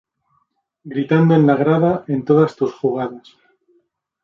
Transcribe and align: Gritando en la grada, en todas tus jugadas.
Gritando 0.93 1.35
en 1.35 1.45
la 1.45 1.53
grada, 1.55 2.03
en 2.07 2.25
todas 2.25 2.55
tus 2.55 2.73
jugadas. 2.73 3.37